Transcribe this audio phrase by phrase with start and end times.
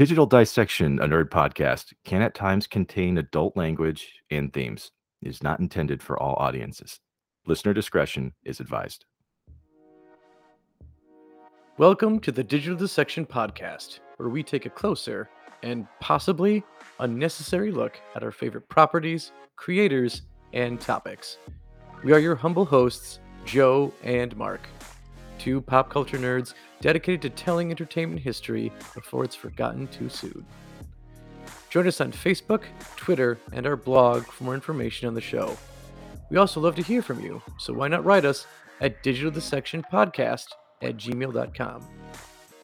[0.00, 4.92] Digital Dissection, a nerd podcast, can at times contain adult language and themes.
[5.20, 7.00] It is not intended for all audiences.
[7.46, 9.04] Listener discretion is advised.
[11.76, 15.28] Welcome to the Digital Dissection podcast, where we take a closer
[15.62, 16.64] and possibly
[17.00, 20.22] unnecessary look at our favorite properties, creators,
[20.54, 21.36] and topics.
[22.02, 24.62] We are your humble hosts, Joe and Mark,
[25.40, 30.44] two pop culture nerds dedicated to telling entertainment history before it's forgotten too soon.
[31.70, 32.64] Join us on Facebook,
[32.96, 35.56] Twitter, and our blog for more information on the show.
[36.30, 38.46] We also love to hear from you, so why not write us
[38.80, 40.46] at digitaldissectionpodcast
[40.82, 41.86] at gmail.com.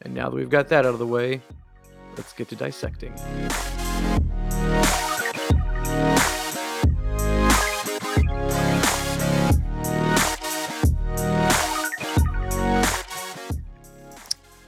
[0.03, 1.41] And now that we've got that out of the way,
[2.17, 3.15] let's get to dissecting.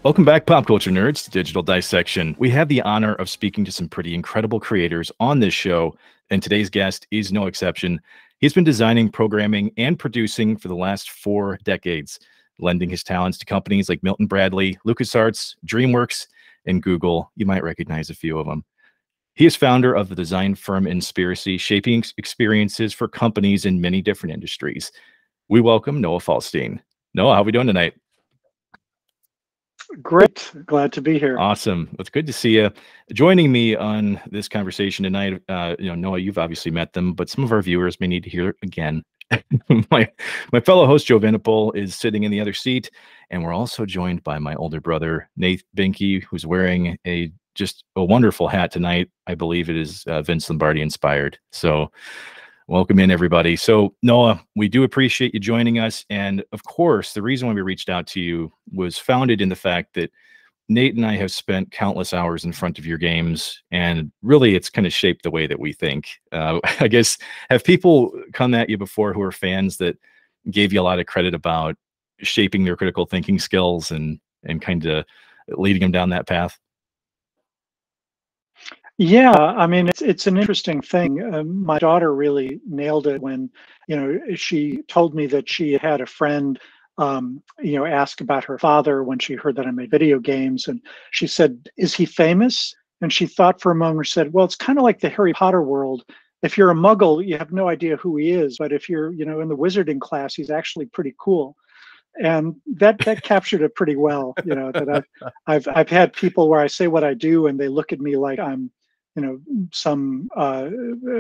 [0.09, 2.35] Welcome back, pop culture nerds, to Digital Dissection.
[2.39, 5.99] We have the honor of speaking to some pretty incredible creators on this show,
[6.31, 8.01] and today's guest is no exception.
[8.39, 12.21] He's been designing, programming, and producing for the last four decades,
[12.59, 16.27] lending his talents to companies like Milton Bradley, LucasArts, DreamWorks,
[16.65, 17.31] and Google.
[17.37, 18.65] You might recognize a few of them.
[19.35, 24.33] He is founder of the design firm Inspiracy, shaping experiences for companies in many different
[24.33, 24.91] industries.
[25.51, 26.81] We welcome Noah Falstein.
[27.13, 27.93] Noah, how are we doing tonight?
[30.03, 30.51] Great.
[30.67, 31.39] Glad to be here.
[31.39, 31.89] Awesome.
[31.99, 32.71] It's good to see you.
[33.13, 37.31] Joining me on this conversation tonight, uh, you know, Noah, you've obviously met them, but
[37.31, 39.03] some of our viewers may need to hear again.
[39.91, 40.11] my
[40.53, 42.91] my fellow host Joe Venipol is sitting in the other seat,
[43.31, 48.05] and we're also joined by my older brother Nate Binky, who's wearing a just a
[48.05, 49.11] wonderful hat tonight.
[49.27, 51.39] I believe it is uh, Vince Lombardi inspired.
[51.53, 51.91] So
[52.71, 53.57] Welcome in, everybody.
[53.57, 56.05] So, Noah, we do appreciate you joining us.
[56.11, 59.57] And of course, the reason why we reached out to you was founded in the
[59.57, 60.11] fact that
[60.69, 64.69] Nate and I have spent countless hours in front of your games, and really it's
[64.69, 66.11] kind of shaped the way that we think.
[66.31, 67.17] Uh, I guess,
[67.49, 69.97] have people come at you before who are fans that
[70.51, 71.75] gave you a lot of credit about
[72.19, 75.07] shaping their critical thinking skills and and kind of
[75.57, 76.59] leading them down that path?
[79.01, 81.23] Yeah, I mean it's it's an interesting thing.
[81.33, 83.49] Um, my daughter really nailed it when,
[83.87, 86.59] you know, she told me that she had a friend,
[86.99, 90.67] um, you know, ask about her father when she heard that I made video games,
[90.67, 90.81] and
[91.13, 94.57] she said, "Is he famous?" And she thought for a moment, and said, "Well, it's
[94.57, 96.05] kind of like the Harry Potter world.
[96.43, 99.25] If you're a Muggle, you have no idea who he is, but if you're, you
[99.25, 101.57] know, in the wizarding class, he's actually pretty cool."
[102.23, 105.05] and that that captured it pretty well you know that I've,
[105.47, 108.17] I've i've had people where i say what i do and they look at me
[108.17, 108.71] like i'm
[109.19, 109.41] you know
[109.73, 110.71] some uh,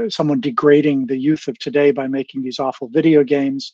[0.08, 3.72] someone degrading the youth of today by making these awful video games.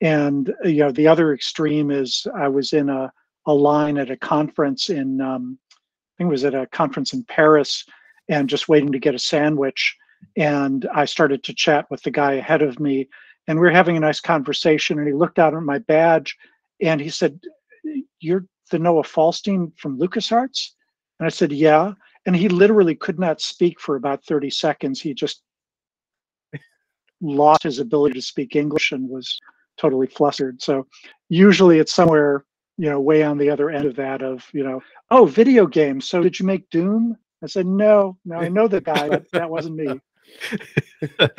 [0.00, 3.12] And you know the other extreme is i was in a,
[3.46, 7.24] a line at a conference in um, i think it was at a conference in
[7.24, 7.84] paris
[8.30, 9.96] and just waiting to get a sandwich.
[10.36, 13.08] And i started to chat with the guy ahead of me
[13.48, 16.36] and we were having a nice conversation and he looked out at my badge
[16.80, 17.38] and he said
[18.20, 20.70] you're the noah falstein from lucasarts?
[21.18, 21.92] And i said yeah
[22.28, 25.00] and he literally could not speak for about 30 seconds.
[25.00, 25.40] He just
[27.22, 29.40] lost his ability to speak English and was
[29.78, 30.60] totally flustered.
[30.60, 30.86] So
[31.30, 32.44] usually it's somewhere,
[32.76, 36.06] you know, way on the other end of that of, you know, oh, video games.
[36.06, 37.16] So did you make Doom?
[37.42, 39.98] I said, no, no, I know the guy, but that wasn't me.
[41.18, 41.30] I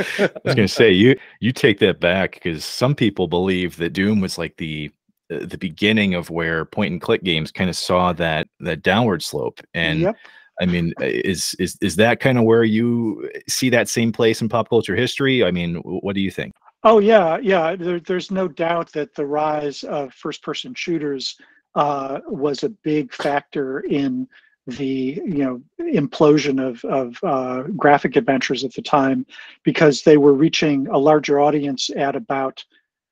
[0.44, 4.22] was going to say you you take that back because some people believe that Doom
[4.22, 4.90] was like the
[5.32, 9.22] uh, the beginning of where point and click games kind of saw that that downward
[9.22, 10.16] slope and yep.
[10.62, 14.42] I mean, uh, is is is that kind of where you see that same place
[14.42, 15.44] in pop culture history?
[15.44, 16.54] I mean, what do you think?
[16.84, 17.76] Oh yeah, yeah.
[17.76, 21.36] There, there's no doubt that the rise of first-person shooters
[21.76, 24.28] uh, was a big factor in
[24.68, 29.26] the you know implosion of of uh, graphic adventures at the time
[29.64, 32.64] because they were reaching a larger audience at about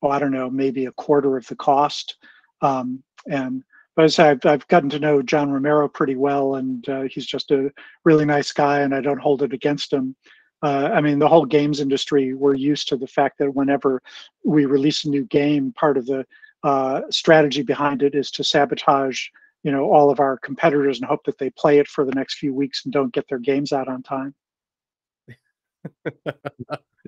[0.02, 2.18] oh I don't know maybe a quarter of the cost
[2.62, 3.64] um, and
[3.98, 7.72] but I've, I've gotten to know John Romero pretty well, and uh, he's just a
[8.06, 10.16] really nice guy, and I don't hold it against him.
[10.62, 14.04] Uh, I mean, the whole games industry, we're used to the fact that whenever
[14.46, 16.28] we release a new game, part of the
[16.64, 19.30] uh, strategy behind it is to sabotage,
[19.64, 22.38] you know, all of our competitors and hope that they play it for the next
[22.38, 24.34] few weeks and don't get their games out on time.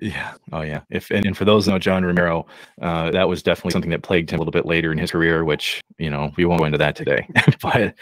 [0.01, 0.33] Yeah.
[0.53, 0.81] Oh, yeah.
[0.89, 2.45] If and, and for those who know John Romero,
[2.81, 5.43] uh, that was definitely something that plagued him a little bit later in his career,
[5.43, 7.27] which you know we won't go into that today.
[7.61, 7.93] but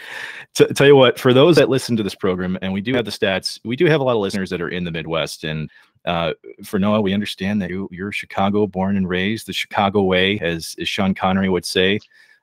[0.54, 3.04] to tell you what, for those that listen to this program, and we do have
[3.04, 5.68] the stats, we do have a lot of listeners that are in the Midwest, and
[6.04, 6.32] uh,
[6.64, 10.74] for Noah, we understand that you, are Chicago born and raised, the Chicago way, as,
[10.80, 11.98] as Sean Connery would say.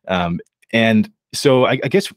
[0.07, 0.39] Um,
[0.71, 2.13] and so I, I guess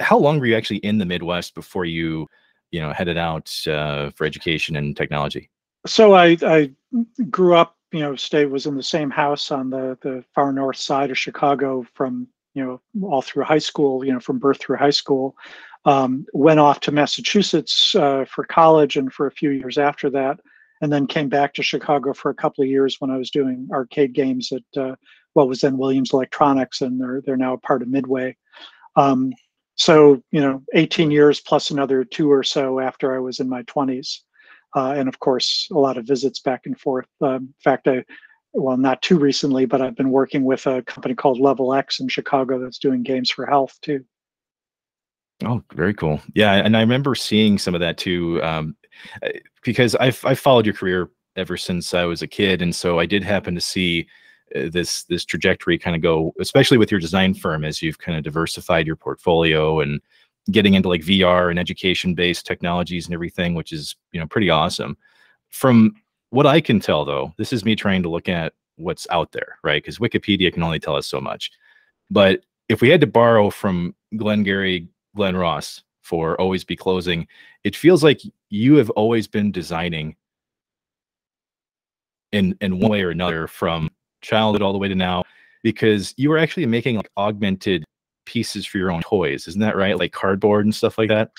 [0.00, 2.28] how long were you actually in the Midwest before you,
[2.72, 5.50] you know, headed out uh, for education and technology?
[5.86, 6.70] So I, I
[7.30, 10.78] grew up, you know, stay was in the same house on the the far north
[10.78, 14.76] side of Chicago from you know all through high school, you know, from birth through
[14.78, 15.36] high school.
[15.84, 20.38] Um, went off to Massachusetts uh, for college and for a few years after that,
[20.80, 23.68] and then came back to Chicago for a couple of years when I was doing
[23.72, 24.94] arcade games at uh,
[25.34, 28.36] what was then Williams Electronics, and they're they're now a part of Midway.
[28.96, 29.32] Um,
[29.74, 33.62] so you know, 18 years plus another two or so after I was in my
[33.64, 34.20] 20s,
[34.76, 37.08] uh, and of course a lot of visits back and forth.
[37.20, 38.04] Um, in fact, I
[38.54, 42.08] well, not too recently, but I've been working with a company called Level X in
[42.08, 44.04] Chicago that's doing games for health too.
[45.44, 46.20] Oh, very cool.
[46.34, 48.76] Yeah, and I remember seeing some of that too, um,
[49.64, 53.06] because I've I followed your career ever since I was a kid, and so I
[53.06, 54.06] did happen to see
[54.54, 58.16] Uh, this this trajectory kind of go, especially with your design firm as you've kind
[58.18, 60.00] of diversified your portfolio and
[60.50, 64.50] getting into like VR and education based technologies and everything, which is you know pretty
[64.50, 64.96] awesome.
[65.50, 65.94] From
[66.30, 69.58] what I can tell, though, this is me trying to look at what's out there,
[69.62, 69.82] right?
[69.82, 71.50] Because Wikipedia can only tell us so much.
[72.10, 77.26] But if we had to borrow from Glengarry Glen Ross for Always Be Closing,
[77.64, 80.16] it feels like you have always been designing
[82.32, 83.90] in in one way or another from
[84.22, 85.22] childhood all the way to now
[85.62, 87.84] because you were actually making like augmented
[88.24, 89.98] pieces for your own toys isn't that right?
[89.98, 91.30] Like cardboard and stuff like that?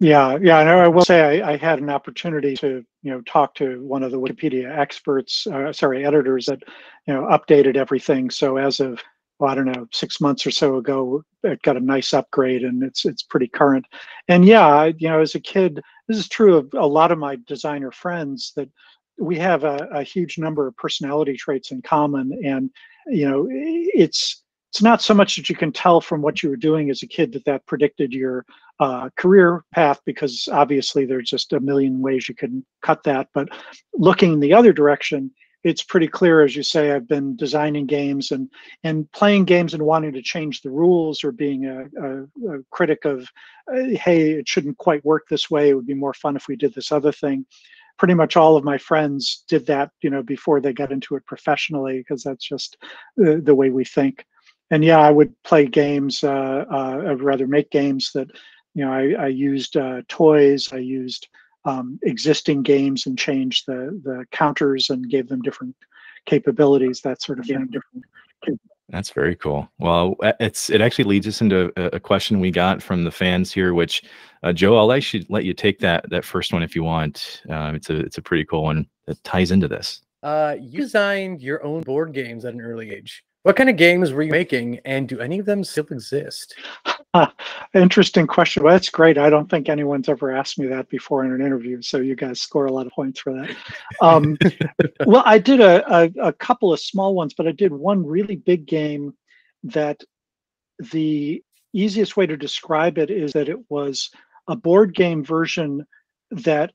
[0.00, 3.54] Yeah yeah and i will say I, I had an opportunity to you know talk
[3.56, 6.62] to one of the wikipedia experts uh, sorry editors that
[7.06, 8.28] you know updated everything.
[8.28, 9.00] So as of
[9.38, 12.82] well, I don't know, six months or so ago, it got a nice upgrade and
[12.82, 13.86] it's it's pretty current.
[14.28, 17.18] And yeah, I, you know, as a kid, this is true of a lot of
[17.18, 18.68] my designer friends that
[19.18, 22.38] we have a, a huge number of personality traits in common.
[22.44, 22.70] And
[23.06, 26.56] you know, it's it's not so much that you can tell from what you were
[26.56, 28.44] doing as a kid that that predicted your
[28.80, 33.28] uh, career path because obviously there's just a million ways you can cut that.
[33.32, 33.50] But
[33.94, 35.30] looking in the other direction,
[35.62, 38.50] it's pretty clear, as you say, I've been designing games and
[38.82, 43.04] and playing games and wanting to change the rules or being a, a, a critic
[43.04, 43.28] of,
[43.72, 45.70] uh, hey, it shouldn't quite work this way.
[45.70, 47.46] It would be more fun if we did this other thing.
[47.98, 51.24] Pretty much all of my friends did that, you know, before they got into it
[51.26, 52.76] professionally, because that's just
[53.16, 54.26] the, the, way we think.
[54.70, 56.24] And yeah, I would play games.
[56.24, 58.28] Uh, uh, I'd rather make games that,
[58.74, 60.72] you know, I, I used uh, toys.
[60.72, 61.28] I used
[61.64, 65.76] um, existing games and changed the the counters and gave them different
[66.26, 67.66] capabilities, that sort of thing.
[67.66, 68.04] Different.
[68.90, 69.68] That's very cool.
[69.78, 73.52] Well, it's it actually leads us into a, a question we got from the fans
[73.52, 74.02] here, which
[74.42, 77.42] uh, Joe, I'll actually let you take that that first one if you want.
[77.48, 80.02] Uh, it's a it's a pretty cool one that ties into this.
[80.22, 83.24] Uh, you designed your own board games at an early age.
[83.42, 86.54] What kind of games were you making, and do any of them still exist?
[87.74, 88.62] Interesting question.
[88.62, 89.18] Well, that's great.
[89.18, 92.40] I don't think anyone's ever asked me that before in an interview, so you guys
[92.40, 93.56] score a lot of points for that.
[94.00, 94.36] Um,
[95.06, 98.36] well, I did a, a, a couple of small ones, but I did one really
[98.36, 99.14] big game
[99.64, 100.00] that
[100.92, 104.10] the easiest way to describe it is that it was
[104.48, 105.86] a board game version
[106.30, 106.72] that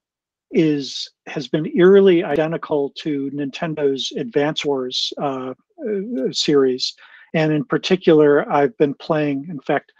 [0.51, 5.53] is has been eerily identical to Nintendo's Advance Wars uh,
[5.88, 6.95] uh, series.
[7.36, 9.91] And in particular, I've been playing, in fact,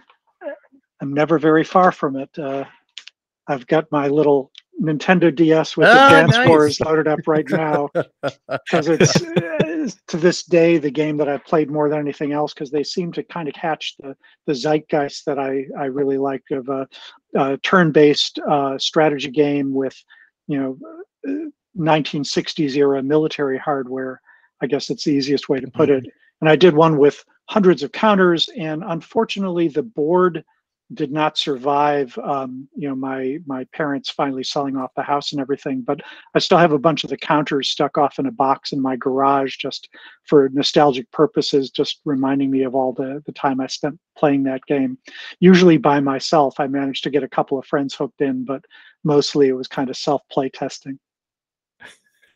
[1.02, 2.30] I'm never very far from it.
[2.38, 2.66] Uh,
[3.48, 4.52] I've got my little
[4.82, 6.48] Nintendo DS with ah, Dance nice.
[6.48, 7.90] Wars loaded up right now
[8.64, 12.54] because it's uh, to this day the game that I've played more than anything else
[12.54, 14.16] because they seem to kind of catch the
[14.46, 16.88] the zeitgeist that I I really like of a,
[17.36, 20.02] a turn-based uh, strategy game with
[20.48, 20.60] you
[21.26, 24.22] know 1960s uh, era military hardware
[24.62, 26.04] I guess it's the easiest way to put it.
[26.04, 26.10] Mm-hmm.
[26.42, 30.44] And I did one with hundreds of counters, and unfortunately, the board
[30.94, 32.18] did not survive.
[32.18, 36.02] Um, you know, my my parents finally selling off the house and everything, but
[36.34, 38.96] I still have a bunch of the counters stuck off in a box in my
[38.96, 39.90] garage, just
[40.24, 44.66] for nostalgic purposes, just reminding me of all the the time I spent playing that
[44.66, 44.98] game.
[45.40, 46.60] Usually by myself.
[46.60, 48.66] I managed to get a couple of friends hooked in, but
[49.04, 51.00] mostly it was kind of self play testing.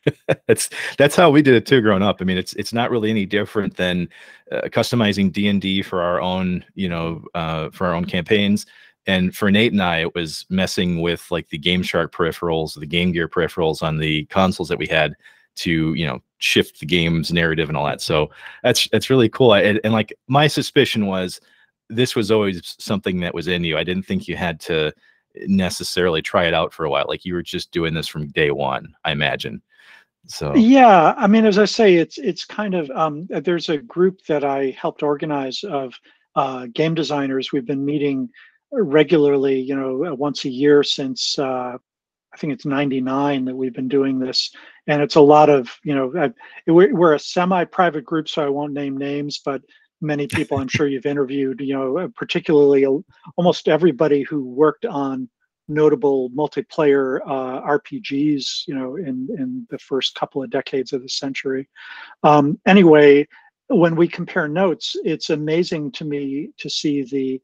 [0.46, 2.18] that's that's how we did it too growing up.
[2.20, 4.08] I mean it's it's not really any different than
[4.52, 8.66] uh, customizing d&d for our own you know uh, for our own campaigns.
[9.06, 12.86] And for nate and i it was messing with like the game shark peripherals the
[12.86, 15.14] game gear peripherals on the consoles that we had
[15.56, 18.00] to you know shift the game's narrative and all that.
[18.00, 18.30] So
[18.62, 19.52] that's that's really cool.
[19.52, 21.40] I, and, and like my suspicion was
[21.90, 23.76] this was always something that was in you.
[23.76, 24.92] I didn't think you had to
[25.46, 27.06] necessarily try it out for a while.
[27.08, 29.60] Like you were just doing this from day one i imagine
[30.26, 34.24] so yeah, I mean, as I say, it's it's kind of um, there's a group
[34.26, 35.94] that I helped organize of
[36.36, 37.52] uh, game designers.
[37.52, 38.28] We've been meeting
[38.72, 41.76] regularly, you know, once a year since uh,
[42.34, 44.50] I think it's 99 that we've been doing this.
[44.86, 46.32] And it's a lot of, you know, I,
[46.66, 49.62] we're a semi private group, so I won't name names, but
[50.00, 52.86] many people I'm sure you've interviewed, you know, particularly
[53.36, 55.28] almost everybody who worked on
[55.68, 61.08] notable multiplayer uh, RPGs, you know, in in the first couple of decades of the
[61.08, 61.68] century.
[62.22, 63.26] Um, anyway,
[63.68, 67.40] when we compare notes, it's amazing to me to see the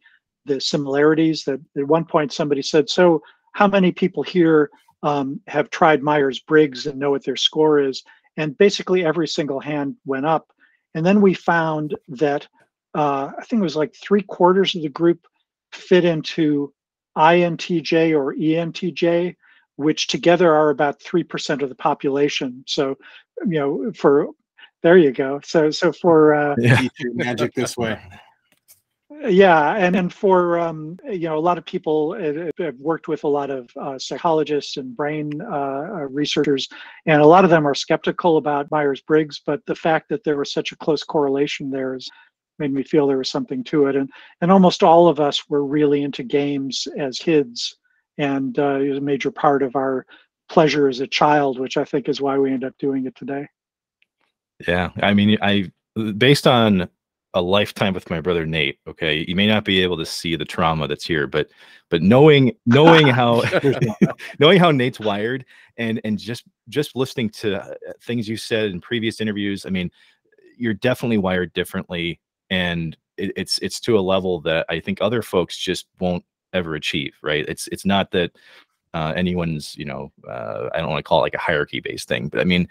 [0.46, 1.44] the similarities.
[1.44, 3.22] That at one point somebody said, "So,
[3.52, 4.70] how many people here
[5.02, 8.02] um, have tried Myers Briggs and know what their score is?"
[8.36, 10.52] And basically, every single hand went up.
[10.94, 12.46] And then we found that
[12.94, 15.26] uh, I think it was like three quarters of the group
[15.72, 16.72] fit into
[17.20, 19.36] INTJ or ENTJ,
[19.76, 22.64] which together are about 3% of the population.
[22.66, 22.96] So,
[23.46, 24.28] you know, for
[24.82, 25.40] there you go.
[25.44, 26.80] So, so for uh, yeah.
[27.14, 28.00] magic this way.
[29.28, 32.14] Yeah, and and for um, you know, a lot of people
[32.58, 36.68] have worked with a lot of uh, psychologists and brain uh, researchers,
[37.04, 39.42] and a lot of them are skeptical about Myers Briggs.
[39.44, 42.08] But the fact that there was such a close correlation there is
[42.60, 43.96] made me feel there was something to it.
[43.96, 44.08] And
[44.40, 47.76] and almost all of us were really into games as kids,
[48.18, 50.06] and uh, it was a major part of our
[50.48, 53.48] pleasure as a child, which I think is why we end up doing it today.
[54.68, 55.72] Yeah, I mean, I
[56.16, 56.88] based on
[57.34, 58.78] a lifetime with my brother Nate.
[58.86, 61.48] Okay, you may not be able to see the trauma that's here, but
[61.88, 63.42] but knowing knowing how
[64.38, 65.44] knowing how Nate's wired
[65.76, 69.90] and and just just listening to uh, things you said in previous interviews, I mean,
[70.58, 75.22] you're definitely wired differently and it, it's it's to a level that I think other
[75.22, 77.14] folks just won't ever achieve.
[77.22, 77.44] Right?
[77.48, 78.32] It's it's not that
[78.92, 82.08] uh, anyone's you know uh, I don't want to call it like a hierarchy based
[82.08, 82.68] thing, but I mean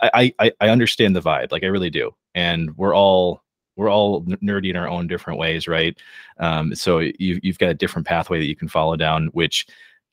[0.00, 3.42] I, I I understand the vibe, like I really do, and we're all
[3.76, 5.96] we're all nerdy in our own different ways, right?
[6.38, 9.66] Um, so you you've got a different pathway that you can follow down, which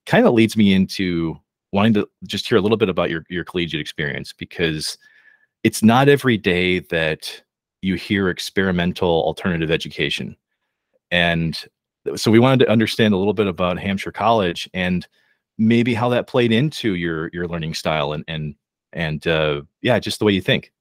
[0.05, 1.35] kind of leads me into
[1.71, 4.97] wanting to just hear a little bit about your your collegiate experience because
[5.63, 7.41] it's not every day that
[7.85, 10.35] you hear experimental alternative education.
[11.11, 11.57] And
[12.15, 15.07] so we wanted to understand a little bit about Hampshire College and
[15.57, 18.55] maybe how that played into your your learning style and and
[18.93, 20.71] and uh, yeah, just the way you think.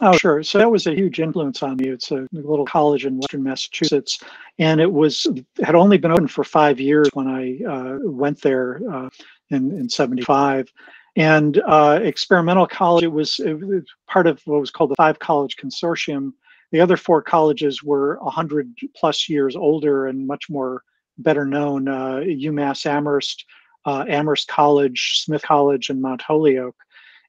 [0.00, 0.42] Oh, sure.
[0.42, 1.88] So that was a huge influence on me.
[1.88, 4.20] It's a little college in Western Massachusetts,
[4.58, 5.26] and it was
[5.62, 9.10] had only been open for five years when I uh, went there uh,
[9.50, 10.72] in in '75.
[11.16, 15.18] And uh, experimental college, it was, it was, part of what was called the five
[15.18, 16.32] college consortium.
[16.72, 20.82] The other four colleges were 100 plus years older and much more
[21.18, 23.44] better known uh, UMass Amherst,
[23.86, 26.76] uh, Amherst College, Smith College, and Mount Holyoke.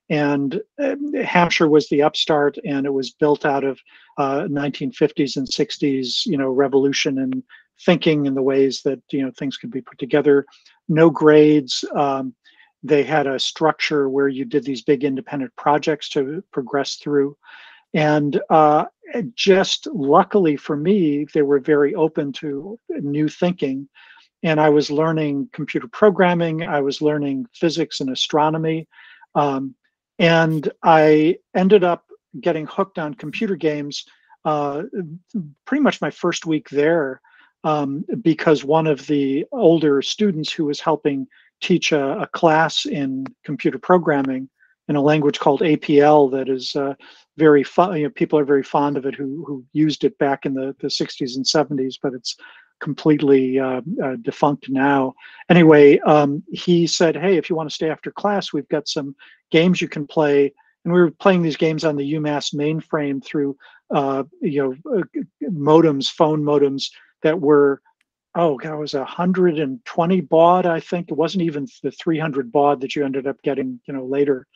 [0.10, 3.80] And uh, Hampshire was the upstart, and it was built out of
[4.20, 7.42] 1950s uh, and 60s, you know, revolution and
[7.86, 10.46] thinking in the ways that you know things could be put together.
[10.88, 11.84] No grades.
[11.96, 12.36] Um,
[12.84, 17.38] they had a structure where you did these big independent projects to progress through.
[17.94, 18.86] And uh,
[19.36, 23.88] just luckily for me, they were very open to new thinking.
[24.44, 28.88] And I was learning computer programming, I was learning physics and astronomy.
[29.36, 29.76] Um,
[30.18, 32.06] and I ended up
[32.40, 34.06] getting hooked on computer games
[34.46, 34.84] uh,
[35.66, 37.22] pretty much my first week there
[37.64, 41.28] um, because one of the older students who was helping
[41.62, 44.50] teach a, a, class in computer programming
[44.88, 46.94] in a language called APL that is uh,
[47.38, 47.64] very.
[47.78, 50.76] You know, people are very fond of it who who used it back in the,
[50.80, 52.36] the 60s and 70s, but it's
[52.82, 55.14] completely uh, uh, defunct now.
[55.50, 59.16] Anyway, um, he said, "Hey, if you want to stay after class, we've got some
[59.52, 60.54] games you can play."
[60.84, 63.56] And we were playing these games on the UMass mainframe through,
[63.92, 65.04] uh, you know, uh,
[65.44, 66.90] modems, phone modems
[67.22, 67.82] that were
[68.36, 71.10] oh that it was 120 baud, I think.
[71.10, 74.48] It wasn't even the 300 baud that you ended up getting, you know, later.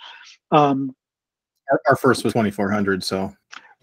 [0.52, 0.96] Um,
[1.72, 3.34] our, our first was 2400, so.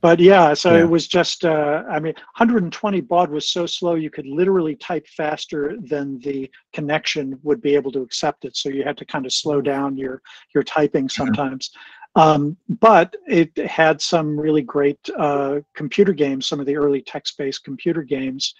[0.01, 0.81] But yeah, so yeah.
[0.81, 5.07] it was just, uh, I mean, 120 baud was so slow you could literally type
[5.07, 8.57] faster than the connection would be able to accept it.
[8.57, 10.21] So you had to kind of slow down your
[10.55, 11.71] your typing sometimes.
[12.15, 17.65] Um, but it had some really great uh, computer games, some of the early text-based
[17.65, 18.55] computer games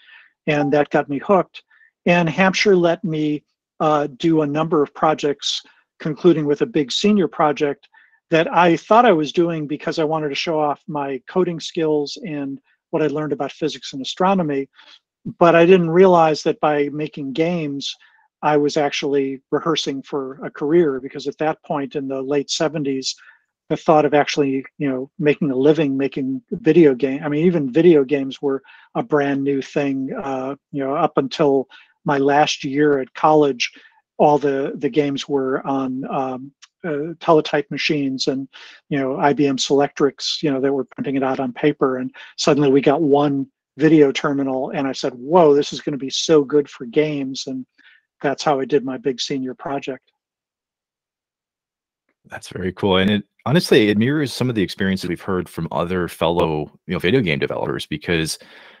[0.47, 1.63] and that got me hooked.
[2.05, 3.43] And Hampshire let me
[3.79, 5.61] uh, do a number of projects,
[5.99, 7.87] concluding with a big senior project
[8.29, 12.17] that I thought I was doing because I wanted to show off my coding skills
[12.25, 12.59] and
[12.89, 14.69] what I learned about physics and astronomy.
[15.39, 17.95] But I didn't realize that by making games,
[18.41, 23.15] I was actually rehearsing for a career because at that point in the late 70s,
[23.69, 27.71] the thought of actually you know making a living making video game i mean even
[27.71, 28.61] video games were
[28.95, 31.67] a brand new thing uh, you know up until
[32.05, 33.71] my last year at college,
[34.17, 36.51] all the the games were on um,
[36.83, 38.47] uh, teletype machines and
[38.89, 42.69] you know IBM Selectrics, you know, that were printing it out on paper, and suddenly
[42.69, 46.43] we got one video terminal, and I said, "Whoa, this is going to be so
[46.43, 47.65] good for games," and
[48.21, 50.11] that's how I did my big senior project.
[52.25, 55.67] That's very cool, and it honestly it mirrors some of the experiences we've heard from
[55.71, 58.37] other fellow you know video game developers because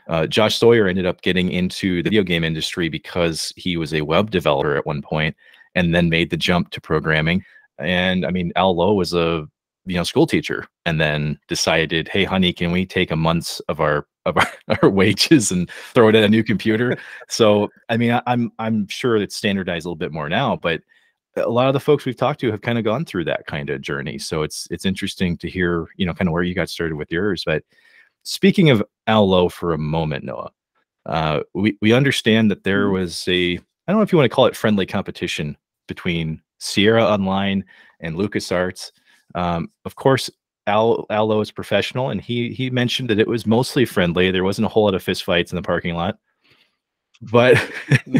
[0.09, 4.01] uh, Josh Sawyer ended up getting into the video game industry because he was a
[4.01, 5.35] web developer at one point
[5.75, 7.43] and then made the jump to programming.
[7.79, 9.47] And I mean, Al Lowe was a
[9.85, 13.79] you know school teacher and then decided, hey, honey, can we take a month's of
[13.79, 14.51] our of our,
[14.81, 16.97] our wages and throw it at a new computer?
[17.29, 20.81] so I mean, I, I'm I'm sure it's standardized a little bit more now, but
[21.35, 23.69] a lot of the folks we've talked to have kind of gone through that kind
[23.69, 24.17] of journey.
[24.19, 27.11] So it's it's interesting to hear, you know, kind of where you got started with
[27.11, 27.43] yours.
[27.45, 27.63] But
[28.23, 30.51] speaking of Al Lowe for a moment, Noah,
[31.05, 32.93] uh, we we understand that there Mm.
[32.93, 33.55] was a
[33.87, 37.65] I don't know if you want to call it friendly competition between Sierra Online
[37.99, 38.91] and LucasArts.
[39.35, 40.29] Um, of course,
[40.67, 44.31] Al Al Lowe is professional, and he he mentioned that it was mostly friendly.
[44.31, 46.17] There wasn't a whole lot of fistfights in the parking lot.
[47.31, 47.57] But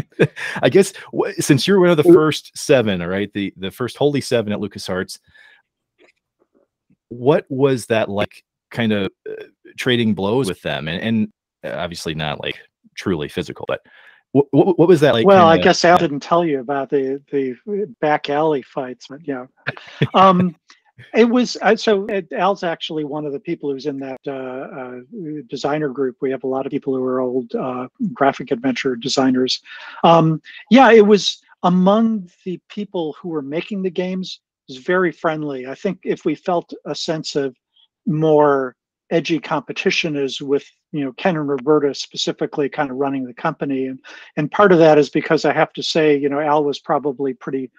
[0.62, 0.92] I guess
[1.38, 4.58] since you're one of the first seven, all right, the the first holy seven at
[4.58, 5.18] LucasArts,
[7.08, 8.44] what was that like?
[8.70, 9.44] Kind of uh,
[9.78, 11.32] trading blows with them, and, and
[11.64, 12.58] uh, obviously not like
[12.96, 13.80] truly physical, but
[14.32, 15.26] what, what, what was that like?
[15.26, 17.54] well, I guess Al didn't tell you about the the
[18.00, 19.46] back alley fights, but yeah.
[20.12, 20.56] Um,
[21.14, 24.30] it was uh, so uh, Al's actually one of the people who's in that uh,
[24.30, 25.00] uh,
[25.48, 26.16] designer group.
[26.20, 29.60] We have a lot of people who are old uh, graphic adventure designers.
[30.04, 34.40] Um, yeah, it was among the people who were making the games.
[34.68, 35.66] It was very friendly.
[35.66, 37.56] I think if we felt a sense of
[38.06, 38.76] more
[39.10, 43.86] edgy competition is with you know Ken and Roberta specifically kind of running the company
[43.86, 43.98] and
[44.36, 47.34] and part of that is because I have to say you know Al was probably
[47.34, 47.70] pretty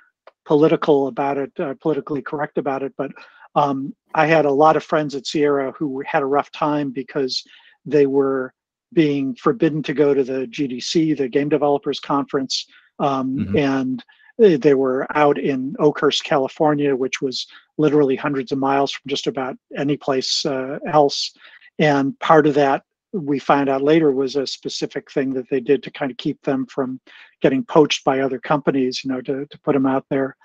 [0.46, 3.12] political about it uh, politically correct about it but
[3.56, 7.44] um, I had a lot of friends at Sierra who had a rough time because
[7.86, 8.54] they were
[8.94, 12.66] being forbidden to go to the GDC the Game Developers Conference
[13.00, 13.60] um, Mhm.
[13.60, 14.04] and
[14.38, 19.28] they they were out in Oakhurst California which was literally hundreds of miles from just
[19.28, 21.32] about any place uh, else.
[21.80, 22.84] And part of that
[23.16, 26.42] we found out later was a specific thing that they did to kind of keep
[26.44, 27.00] them from
[27.42, 30.36] getting poached by other companies, you know, to, to put them out there.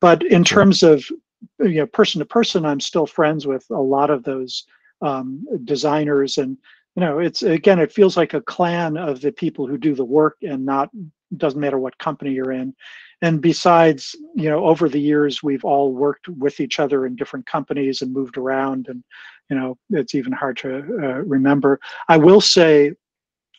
[0.00, 1.04] But in terms of
[1.60, 4.64] you know person to person, I'm still friends with a lot of those
[5.02, 6.58] um, designers, and
[6.96, 10.04] you know, it's again, it feels like a clan of the people who do the
[10.04, 10.90] work, and not
[11.36, 12.74] doesn't matter what company you're in.
[13.22, 17.46] And besides you know over the years we've all worked with each other in different
[17.46, 19.02] companies and moved around and
[19.50, 21.80] you know it's even hard to uh, remember.
[22.08, 22.92] I will say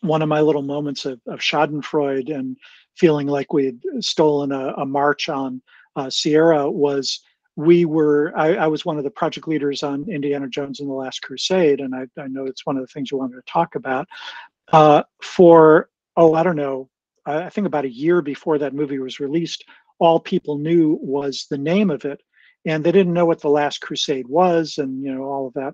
[0.02, 2.58] one of my little moments of, of schadenfreude and
[2.96, 5.62] feeling like we had stolen a, a march on
[5.96, 7.22] uh, sierra was
[7.56, 10.94] we were I, I was one of the project leaders on indiana jones and the
[10.94, 13.76] last crusade and i, I know it's one of the things you wanted to talk
[13.76, 14.08] about.
[14.72, 16.90] Uh, for oh i don't know
[17.28, 19.66] I think about a year before that movie was released,
[20.00, 22.22] all people knew was the name of it,
[22.66, 25.74] and they didn't know what the Last Crusade was, and you know all of that.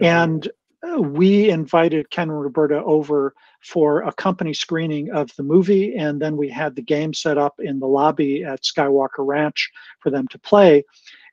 [0.00, 0.48] And
[0.82, 6.20] uh, we invited Ken and Roberta over for a company screening of the movie, and
[6.20, 10.28] then we had the game set up in the lobby at Skywalker Ranch for them
[10.28, 10.84] to play.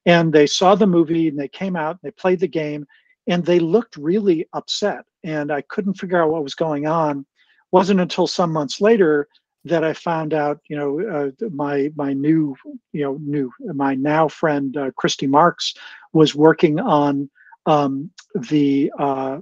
[0.08, 2.86] And they saw the movie, and they came out, and they played the game,
[3.28, 5.06] and they looked really upset.
[5.24, 7.26] And I couldn't figure out what was going on.
[7.72, 9.28] Wasn't until some months later
[9.66, 12.56] that I found out, you know, uh, my my new,
[12.94, 15.74] you know, new my now friend uh, Christy Marx
[16.14, 17.30] was working on
[17.66, 19.40] um, the uh,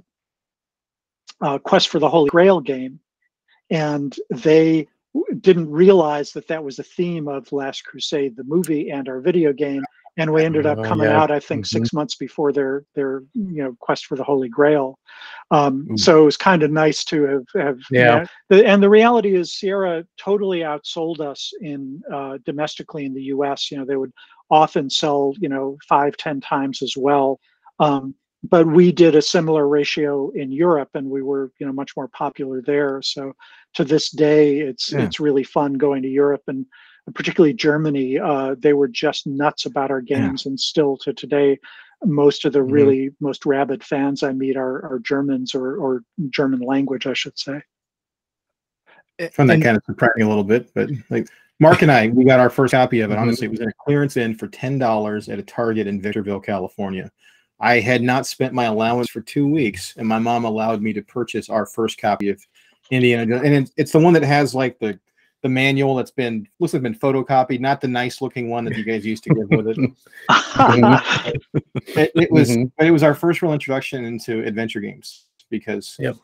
[1.40, 3.00] uh, Quest for the Holy Grail game,
[3.70, 4.88] and they
[5.40, 9.52] didn't realize that that was a theme of Last Crusade, the movie, and our video
[9.52, 9.84] game.
[10.16, 11.20] And we ended up Oh, coming yeah.
[11.22, 14.98] out, I think, six months before their their you know Quest for the Holy Grail.
[15.50, 18.20] Um, so it was kind of nice to have have Yeah.
[18.20, 23.22] met the, and the reality is Sierra totally outsold us in uh, domestically in the
[23.24, 23.70] U.S.
[23.70, 24.12] You know, they would
[24.50, 27.40] often sell you know five, ten times as well.
[27.80, 28.14] Um,
[28.50, 32.08] but we did a similar ratio in Europe, and we were you know much more
[32.08, 33.00] popular there.
[33.02, 33.32] So
[33.74, 35.00] to this day, it's Yeah.
[35.00, 36.66] it's really fun going to Europe and
[37.14, 38.18] particularly Germany.
[38.18, 40.20] Uh, they were just nuts about our Yeah.
[40.26, 41.58] games, and still to today.
[42.04, 42.72] Most of the Mhm.
[42.72, 47.38] really most rabid fans I meet are, are Germans or, or German language, I should
[47.38, 47.62] say.
[49.32, 51.28] found that And- kind of surprising a little bit, but like
[51.60, 53.14] Mark and I, we got our first copy of it.
[53.14, 53.20] Mhm.
[53.20, 56.40] Honestly, it was in a clearance in for ten dollars at a Target in Victorville,
[56.40, 57.12] California.
[57.60, 61.00] I had not spent my allowance for two weeks, and my mom allowed me to
[61.02, 62.44] purchase our first copy of
[62.90, 64.98] Indiana Jones, and it, it's the one that has like the
[65.44, 68.82] the manual that's been looks like been photocopied, not the nice looking one that you
[68.82, 69.76] guys used to give with it.
[71.94, 72.72] it, it was, Mhm.
[72.78, 76.16] but it was our first real introduction into adventure games because, Yep.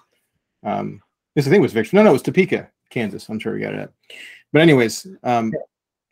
[0.65, 1.03] um,
[1.37, 1.97] this I think was Victor.
[1.97, 3.29] No, no, it was Topeka, Kansas.
[3.29, 3.81] I'm sure we got it.
[3.81, 3.93] At.
[4.55, 5.53] But anyways, um,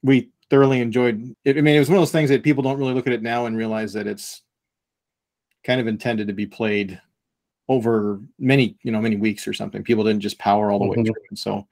[0.02, 1.56] we thoroughly enjoyed it.
[1.56, 3.22] I mean, it was one of those things that people don't really look at it
[3.22, 4.42] now and realize that it's
[5.64, 7.00] kind of intended to be played
[7.70, 9.82] over many, you know, many weeks or something.
[9.82, 11.06] People didn't just power all the way Mhm.
[11.06, 11.14] through.
[11.30, 11.66] And so,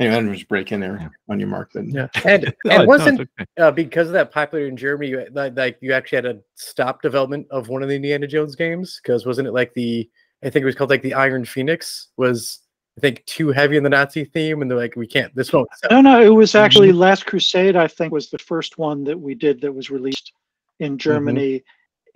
[0.00, 1.08] anyway, I didn't just break in there Yeah.
[1.28, 1.72] on your mark.
[1.72, 3.44] Then Yeah, and No, and no, wasn't okay.
[3.58, 7.02] uh, because of that popular in Germany, you, like, like you actually had to stop
[7.02, 10.10] development of one of the Indiana Jones games because wasn't it like the
[10.42, 12.60] I think it was called like the Iron Phoenix was
[12.98, 15.68] I think too heavy in the Nazi theme, and they're like we can't this won't.
[15.76, 17.76] sell." No, no, it was actually Last Crusade.
[17.76, 20.32] I think was the first one that we did that was released
[20.80, 21.62] in Germany,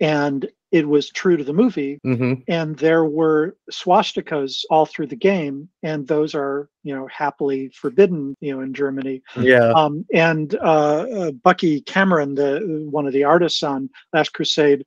[0.01, 1.99] and it was true to the movie.
[2.05, 2.43] Mhm.
[2.47, 8.35] And there were swastikas all through the game, and those are you know happily forbidden,
[8.41, 9.21] you know, in Germany.
[9.39, 14.85] Yeah, Um, and uh, uh, Bucky Cameron, the one of the artists on Last Crusade,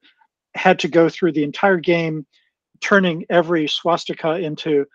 [0.55, 2.27] had to go through the entire game,
[2.81, 4.87] turning every swastika into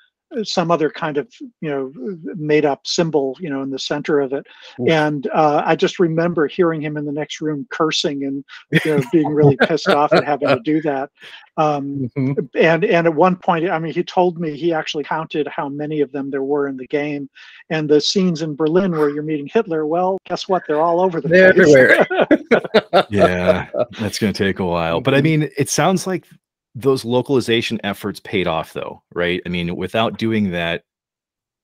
[0.44, 1.28] some other kind of
[1.62, 1.92] you know
[2.36, 4.46] made up symbol you know in the center of it
[4.80, 4.90] Oof.
[4.90, 9.04] and uh, i just remember hearing him in the next room cursing and you know
[9.12, 11.10] being really pissed off at having to do that
[11.58, 12.50] um, Mhm.
[12.56, 16.02] and and at one point i mean he told me he actually counted how many
[16.02, 17.30] of them there were in the game
[17.70, 21.22] and the scenes in berlin where you're meeting hitler well guess what they're all over
[21.22, 23.06] the They're place everywhere.
[23.10, 23.70] yeah,
[24.00, 25.02] that's going to take a while.
[25.02, 26.26] But I mean, it sounds like
[26.76, 29.42] those localization efforts paid off, though, right?
[29.46, 30.84] I mean, without doing that,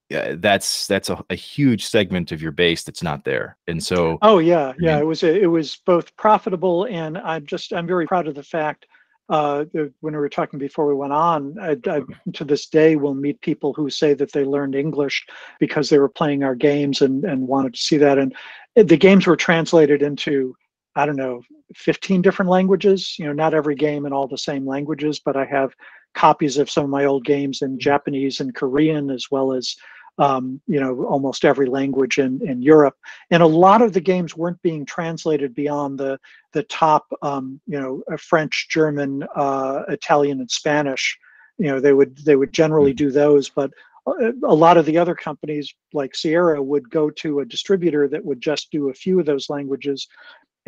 [0.10, 3.58] yeah, that's that's a, a huge segment of your base that's not there.
[3.68, 4.96] And so, Oh yeah, yeah.
[4.96, 8.44] mean- It was it was both profitable and I'm just I'm very proud of the
[8.44, 8.86] fact.
[9.30, 12.02] Uh, when we were talking before we went on, I, I,
[12.34, 15.24] to this day we'll meet people who say that they learned English
[15.60, 18.18] because they were playing our games and and wanted to see that.
[18.18, 18.36] And
[18.76, 20.56] the games were translated into
[21.00, 21.42] I don't know
[21.76, 23.16] 15 different languages.
[23.18, 25.74] You know, not every game in all the same languages, but I have
[26.14, 29.76] copies of some of my old games in Japanese and Korean as well as
[30.18, 32.98] um, you know almost every language in in Europe
[33.32, 36.20] and a lot of the games weren't being translated beyond the
[36.52, 41.18] the top um, you know uh, French, German, uh, Italian, and Spanish.
[41.58, 43.72] You know they would they would generally do those, but
[44.08, 48.26] a a lot of the other companies like Sierra would go to a distributor that
[48.26, 50.08] would just do a few of those languages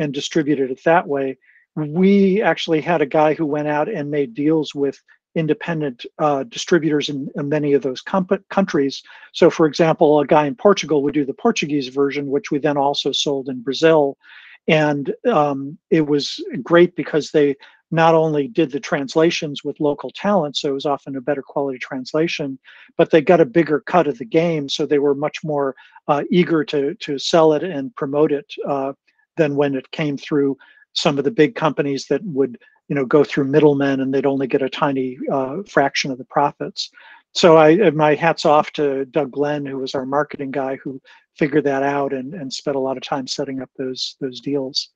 [0.01, 1.37] and distributed it that way.
[1.75, 4.99] We actually had a guy who went out and made deals with
[5.35, 9.01] independent uh, distributors in, in many of those comp- countries.
[9.31, 12.77] So, for example, a guy in Portugal would do the Portuguese version, which we then
[12.77, 14.17] also sold in Brazil.
[14.67, 17.55] And um, it was great because they
[17.91, 21.77] not only did the translations with local talent, so it was often a better quality
[21.79, 22.57] translation,
[22.97, 24.69] but they got a bigger cut of the game.
[24.69, 25.75] So they were much more
[26.07, 28.93] uh, eager to, to sell it and promote it uh,
[29.41, 30.55] than when it came through
[30.93, 34.47] some of the big companies that would you know go through middlemen and they'd only
[34.47, 36.91] get a tiny uh, fraction of the profits.
[37.33, 41.01] So i my hats off to doug glenn who was our marketing guy who
[41.37, 44.89] figured that out and, and spent a lot of time setting up those those deals.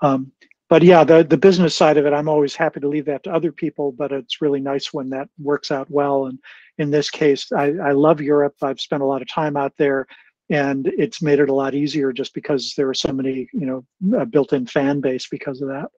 [0.00, 0.32] Um,
[0.70, 3.34] but yeah the, the business side of it i'm always happy to leave that to
[3.38, 6.26] other people but it's really nice when that works out well.
[6.28, 6.38] And
[6.78, 8.56] in this case i, I love europe.
[8.62, 10.06] I've spent a lot of time out there
[10.52, 14.26] and it's made it a lot easier just because there are so many you know
[14.26, 15.88] built-in fan base because of that.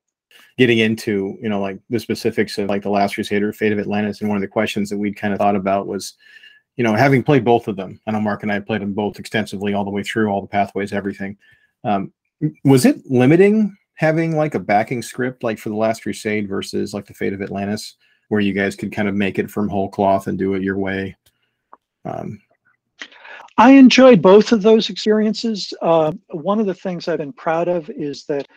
[0.58, 4.20] Getting into you know like the specifics of like the last crusader fate of atlantis
[4.20, 6.14] and one of the questions that we'd kind of thought about was
[6.76, 9.20] you know having played both of them i know mark and i played them both
[9.20, 11.36] extensively all the way through all the pathways everything
[11.84, 12.12] um,
[12.64, 17.06] was it limiting having like a backing script like for the last crusade versus like
[17.06, 17.94] the fate of atlantis
[18.28, 20.78] where you guys could kind of make it from whole cloth and do it your
[20.78, 21.16] way?
[22.04, 22.40] Um,
[23.56, 25.72] I enjoyed both of those experiences.
[25.80, 28.48] Uh, one of the things I've been proud of is that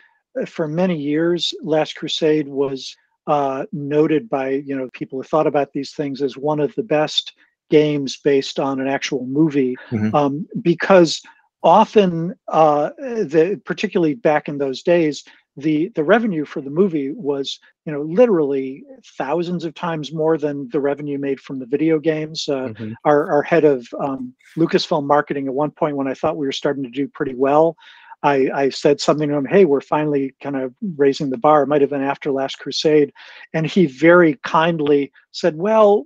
[0.42, 2.96] uh, for many years, Last Crusade was
[3.28, 6.84] uh, noted by you know people who thought about these things as one of the
[6.84, 7.34] best
[7.70, 10.14] games based on an actual movie, Mhm.
[10.14, 11.22] um, because
[11.64, 15.24] often, uh, the particularly back in those days,
[15.58, 18.84] the the revenue for the movie was you know literally
[19.18, 22.48] thousands of times more than the revenue made from the video games.
[22.48, 22.94] Uh, Mhm.
[23.06, 26.52] our, our head of um, Lucasfilm marketing at one point when I thought we were
[26.52, 27.76] starting to do pretty well,
[28.24, 31.64] I, I said something to him, hey, we're finally kind of raising the bar.
[31.64, 33.12] It might have been after Last Crusade.
[33.54, 36.06] And he very kindly said, well,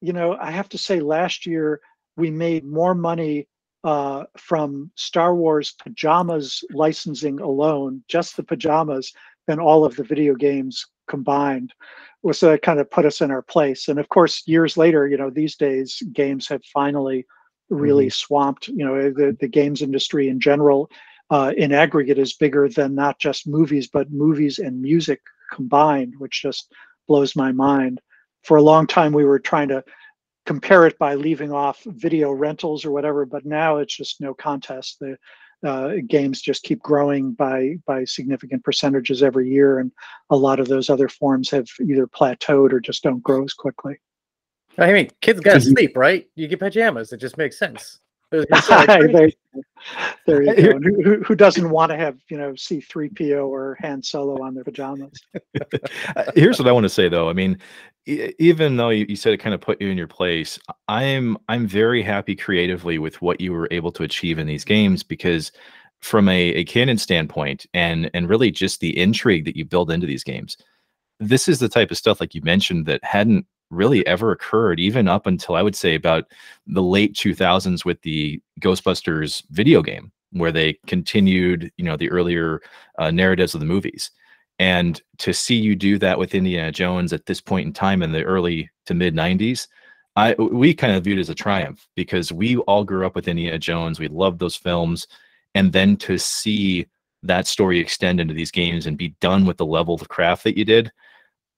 [0.00, 1.80] you know, I have to say last year
[2.16, 3.48] we made more money
[3.84, 9.12] uh, from Star Wars pajamas licensing alone, just the pajamas,
[9.46, 11.72] than all of the video games combined.
[12.32, 13.88] So that kind of put us in our place.
[13.88, 17.24] And of course, years later, you know, these days games have finally
[17.70, 18.68] really swamped.
[18.68, 20.90] You know, the the games industry in general,
[21.30, 25.20] uh, in aggregate, is bigger than not just movies, but movies and music
[25.52, 26.72] combined, which just
[27.06, 28.00] blows my mind.
[28.42, 29.84] For a long time, we were trying to
[30.46, 34.98] compare it by leaving off video rentals or whatever, but now it's just no contest.
[35.00, 35.16] The
[35.66, 39.90] uh, games just keep growing by by significant percentages every year, and
[40.30, 43.98] a lot of those other forms have either plateaued or just don't grow as quickly.
[44.78, 46.28] I mean, kids gotta sleep, right?
[46.34, 47.12] You get pajamas.
[47.12, 47.98] It just makes sense.
[48.30, 48.46] there,
[50.26, 50.78] there you go.
[50.80, 54.54] Who, who doesn't want to have you know C three PO or Han Solo on
[54.54, 55.12] their pajamas?
[56.14, 57.28] Uh, here's what I want to say though.
[57.28, 57.58] I mean,
[58.06, 60.58] even though you, you said it kind of put you in your place,
[60.88, 65.02] I'm I'm very happy creatively with what you were able to achieve in these games
[65.02, 65.52] because
[66.00, 70.06] from a, a canon standpoint and and really just the intrigue that you build into
[70.06, 70.56] these games,
[71.20, 75.08] this is the type of stuff like you mentioned that hadn't really ever occurred, even
[75.08, 76.26] up until I would say about
[76.66, 82.60] the late 2000s with the Ghostbusters video game, where they continued, you know, the earlier
[82.98, 84.10] uh, narratives of the movies.
[84.58, 88.12] And to see you do that with Indiana Jones at this point in time in
[88.12, 89.68] the early to mid 90s,
[90.16, 93.28] I we kind of viewed it as a triumph because we all grew up with
[93.28, 94.00] Indiana Jones.
[94.00, 95.06] We loved those films,
[95.54, 96.86] and then to see
[97.22, 100.56] that story extend into these games and be done with the level of craft that
[100.56, 100.90] you did,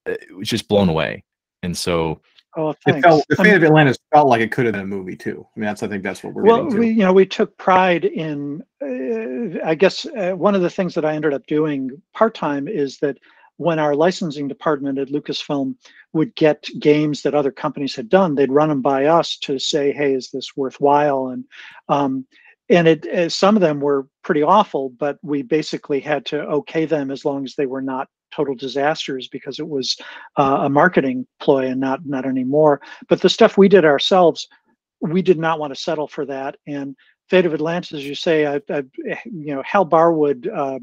[0.06, 1.24] it was just blown away.
[1.62, 2.20] And so
[2.56, 5.14] Oh, it felt the fate of Atlantis felt like it could have been a movie
[5.14, 5.46] too.
[5.54, 6.42] I mean, that's I think that's what we're.
[6.42, 8.64] Well, we you know we took pride in.
[8.82, 12.66] Uh, I guess uh, one of the things that I ended up doing part time
[12.66, 13.18] is that
[13.58, 15.76] when our licensing department at Lucasfilm
[16.14, 19.92] would get games that other companies had done, they'd run them by us to say,
[19.92, 21.44] "Hey, is this worthwhile?" And
[21.88, 22.26] um,
[22.70, 26.86] and it uh, some of them were pretty awful, but we basically had to okay
[26.86, 29.96] them as long as they were not total disasters because it was
[30.36, 32.80] uh, a marketing ploy and not not anymore.
[33.08, 34.48] But the stuff we did ourselves,
[35.00, 36.56] we did not want to settle for that.
[36.66, 36.96] And
[37.28, 38.82] Fate of Atlantis, as you say, I, I,
[39.24, 40.78] you know, Hal Barwood, uh,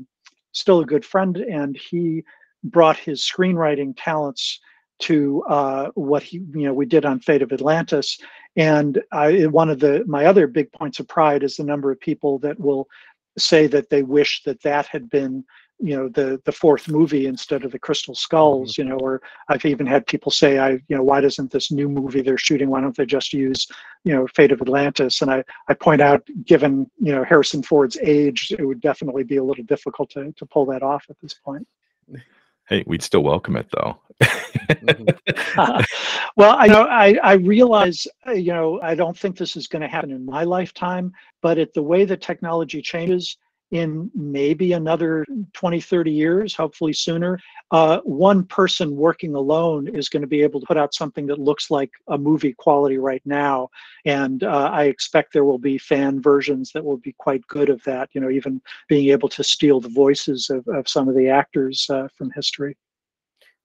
[0.52, 2.24] still a good friend, and he
[2.64, 4.60] brought his screenwriting talents
[4.98, 8.18] to uh, what he, you know, we did on Fate of Atlantis.
[8.56, 12.00] And I, one of the my other big points of pride is the number of
[12.00, 12.88] people that will
[13.38, 15.44] say that they wish that that had been
[15.80, 18.82] you know the the fourth movie instead of the crystal skulls mm-hmm.
[18.82, 21.90] you know or i've even had people say i you know why doesn't this new
[21.90, 23.68] movie they're shooting why don't they just use
[24.04, 25.22] you know fate of atlantis?
[25.22, 29.38] And i i point out given you know harrison ford's age it would definitely be
[29.38, 31.68] a little difficult to, to pull that off at this point.
[32.68, 34.00] Hey we'd still welcome it though.
[35.58, 35.84] Uh,
[36.38, 39.82] well i know i i realize uh, you know i don't think this is going
[39.82, 41.12] to happen in my lifetime
[41.42, 43.38] but at the way the technology changes
[43.76, 47.40] in maybe another 20, 30 years, hopefully sooner,
[47.72, 51.40] uh, one person working alone is going to be able to put out something that
[51.40, 53.70] looks like a movie quality right now.
[54.06, 57.84] And uh, I expect there will be fan versions that will be quite good of
[57.84, 61.30] that, you know, even being able to steal the voices of, of some of the
[61.30, 62.78] actors uh, from history.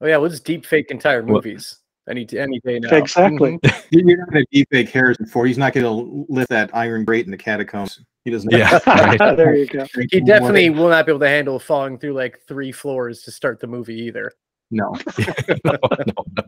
[0.01, 1.79] Oh, yeah, let's deep fake entire movies.
[2.09, 2.96] any any day now.
[2.96, 3.59] Exactly.
[3.59, 3.99] Mm-hmm.
[4.09, 5.49] You're not going to deep fake Harrison Ford.
[5.49, 8.01] He's not going to lift that iron grate in the catacombs.
[8.24, 8.50] He doesn't.
[8.50, 8.78] Yeah,
[9.35, 9.87] there you go.
[10.11, 13.61] He definitely will not be able to handle falling through like three floors to start
[13.61, 14.33] the movie either.
[14.72, 14.94] No.
[15.64, 16.42] no, no, no.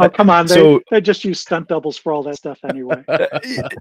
[0.00, 0.46] Oh come on!
[0.46, 3.04] They, so, they just use stunt doubles for all that stuff anyway.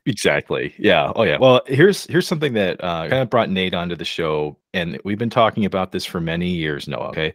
[0.05, 0.73] exactly.
[0.77, 1.13] Yeah.
[1.15, 1.37] Oh yeah.
[1.39, 5.19] Well, here's here's something that uh, kind of brought Nate onto the show, and we've
[5.19, 6.87] been talking about this for many years.
[6.87, 7.09] Noah.
[7.09, 7.33] Okay.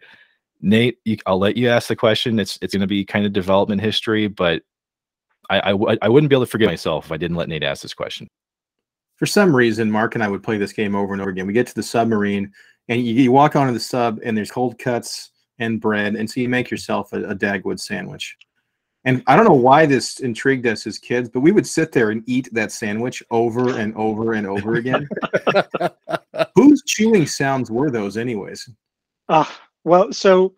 [0.60, 2.38] Nate, you, I'll let you ask the question.
[2.38, 4.62] It's it's going to be kind of development history, but
[5.48, 7.80] I, I I wouldn't be able to forgive myself if I didn't let Nate ask
[7.80, 8.28] this question
[9.20, 11.46] for some reason, Mark and I would play this game over and over again.
[11.46, 12.50] We get to the submarine,
[12.88, 16.40] and you, you walk onto the sub, and there's cold cuts and bread, and so
[16.40, 18.35] you make yourself a, a Dagwood sandwich.
[19.04, 22.11] And I don't know why this intrigued us as kids, but we would sit there
[22.11, 25.06] and eat that sandwich over and over and over again.
[26.54, 28.70] Whose chewing sounds were those, anyways?
[29.28, 29.44] Uh,
[29.85, 30.54] well, so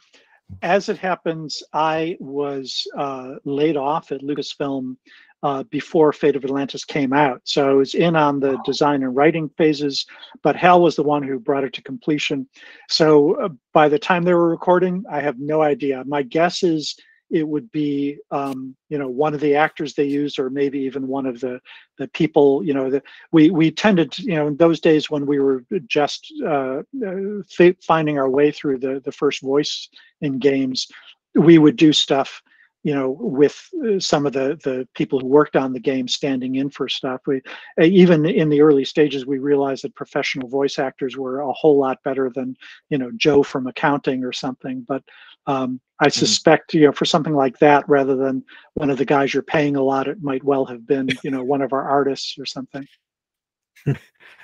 [0.62, 4.96] as it happens, I was uh, laid off at Lucasfilm
[5.42, 7.40] uh, before Fate of Atlantis came out.
[7.44, 10.06] So I was in on the design and writing phases,
[10.42, 12.48] but Hal was the one who brought it to completion.
[12.88, 16.04] So uh, by the time they were recording, I have no idea.
[16.06, 16.96] My guess is
[17.30, 21.08] it would be, um, you know, one of the actors they used, or maybe even
[21.08, 21.60] one of the
[21.96, 22.62] the people.
[22.62, 25.64] You know, that we we tended, to, you know, in those days when we were
[25.86, 29.88] just uh, uh finding our way through the the first voice
[30.20, 30.88] in games,
[31.34, 32.42] we would do stuff
[32.82, 36.56] you know, with uh, some of the the people who worked on the game standing
[36.56, 37.20] in for stuff.
[37.26, 37.40] We
[37.80, 41.78] uh, even in the early stages we realized that professional voice actors were a whole
[41.78, 42.56] lot better than
[42.90, 44.84] you know Joe from accounting or something.
[44.86, 45.04] But
[45.46, 46.12] um, I mm.
[46.12, 49.76] suspect you know for something like that, rather than one of the guys you're paying
[49.76, 52.86] a lot, it might well have been you know one of our artists or something.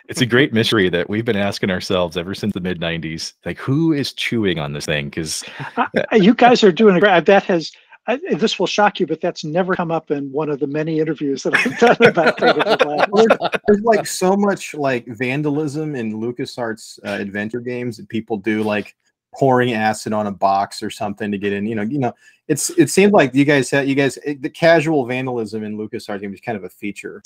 [0.09, 3.59] it's a great mystery that we've been asking ourselves ever since the mid 90s like
[3.59, 5.45] who is chewing on this thing because
[6.13, 7.71] you guys are doing a great that has
[8.09, 10.99] I, this will shock you, but that's never come up in one of the many
[10.99, 12.39] interviews that I've done about
[13.15, 18.63] there's, there's like so much like vandalism in LucasArts uh, adventure games that people do,
[18.63, 18.97] like
[19.35, 21.67] pouring acid on a box or something to get in.
[21.67, 22.15] You know, you know,
[22.49, 26.23] it's it seemed like you guys had you guys it, the casual vandalism in LucasArts
[26.23, 27.23] games is kind of a feature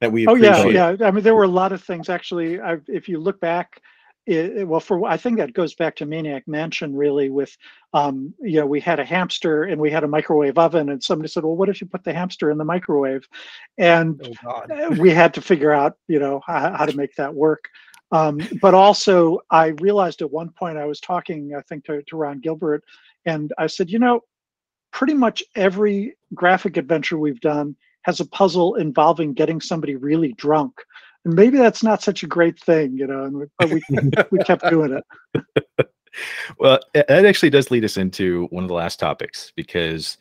[0.00, 0.26] that we.
[0.26, 0.96] Oh yeah, yeah.
[1.02, 2.58] I mean, there were a lot of things actually.
[2.58, 3.82] I, if you look back
[4.26, 7.56] it, well for i think that goes back to maniac mansion really with
[7.92, 11.28] um you know we had a hamster and we had a microwave oven and somebody
[11.28, 13.26] said well what if you put the hamster in the microwave?
[13.78, 17.68] And oh, we had to figure out you know how, how to make that work.
[18.12, 22.16] Um, but also i realized at one point i was talking i think to, to
[22.16, 22.84] ron gilbert
[23.24, 24.20] and i said you know
[24.92, 30.74] pretty much every graphic adventure we've done has a puzzle involving getting somebody really drunk
[31.24, 33.24] and maybe that's not such a great thing, you know.
[33.24, 33.82] And but we
[34.30, 35.88] we kept doing it.
[36.58, 40.18] well, that actually does lead us into one of the last topics because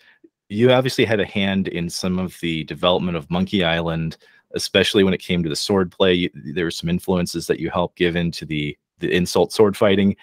[0.50, 4.18] you obviously had a hand in some of the development of Monkey Island,
[4.54, 6.30] especially when it came to the sword play.
[6.34, 10.16] There were some influences that you helped give into the the insult sword fighting,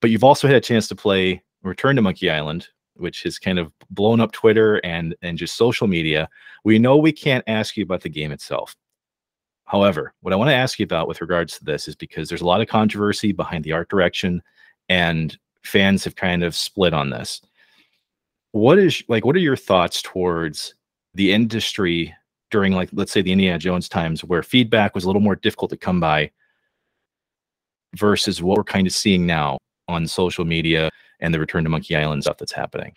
[0.00, 3.58] but you've also had a chance to play Return to Monkey Island, which has kind
[3.58, 6.28] of blown up Twitter and and just social media.
[6.64, 8.76] We know we can't ask you about the game itself
[9.64, 12.40] However, what I want to ask you about with regards to this is because there's
[12.40, 14.42] a lot of controversy behind the art direction
[14.88, 17.40] and fans have kind of split on this.
[18.50, 20.74] What is like what are your thoughts towards
[21.14, 22.14] the industry
[22.50, 25.70] during like let's say the Indiana Jones times where feedback was a little more difficult
[25.70, 26.30] to come by
[27.96, 31.96] versus what we're kind of seeing now on social media and the return to Monkey
[31.96, 32.92] Island stuff that's happening?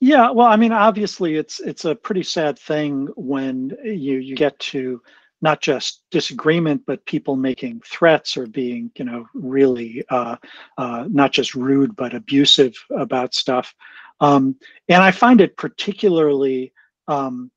[0.00, 4.36] Yeah, well, I mean, obviously, it's it's a pretty sad thing when eh, you you
[4.36, 5.00] get to
[5.40, 10.36] not just disagreement, but people making threats or being, you know, really uh,
[10.76, 13.74] uh, not just rude but abusive about stuff.
[14.20, 14.56] Um,
[14.88, 16.72] and I find it particularly
[17.06, 17.50] um,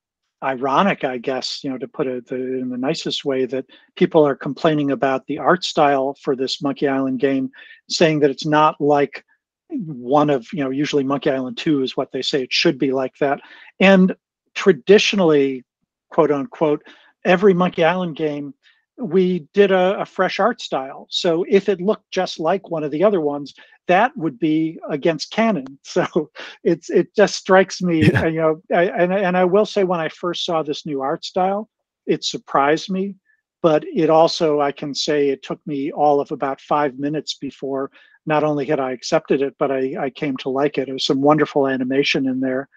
[0.44, 3.66] ironic, I guess, you know, to put it the, in the nicest way, that
[3.96, 7.52] people are complaining about the art style for this Monkey Island game,
[7.90, 9.24] saying that it's not like
[9.70, 12.92] one of, you know, usually Monkey Island 2 is what they say it should be
[12.92, 13.40] like that.
[13.80, 14.16] And
[14.54, 15.64] traditionally,
[16.10, 16.84] quote unquote,
[17.26, 18.54] every Monkey Island game,
[18.98, 21.08] we did a, a, fresh art style.
[21.10, 23.54] So if it looked just like one of the other ones,
[23.88, 25.80] that would be against canon.
[25.84, 26.30] So
[26.64, 28.26] it's it just strikes me, yeah.
[28.26, 31.26] you know, I, and and I will say when I first saw this new art
[31.26, 31.70] style,
[32.06, 33.16] it surprised me.
[33.62, 37.92] But it also, I can say, it took me all of about five minutes before
[38.26, 40.90] not only had I accepted it, but I, I came to like it.
[40.90, 42.70] It was some wonderful animation in there.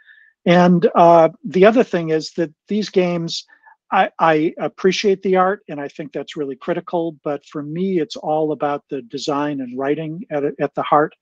[0.46, 3.44] And uh, the other thing is that these games,
[3.90, 7.16] I, I, appreciate the art and I think that's really critical.
[7.22, 11.14] But for me, it's all about the design and writing at, at the heart.